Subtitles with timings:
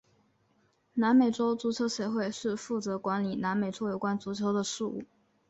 [0.93, 5.03] 南美洲足球协会是负责管理南美洲有关足球的事务。